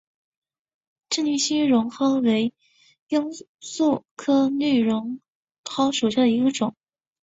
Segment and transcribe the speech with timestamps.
[1.09, 2.55] 滇西绿绒蒿为
[3.07, 5.19] 罂粟科绿绒
[5.63, 6.75] 蒿属下的一个种。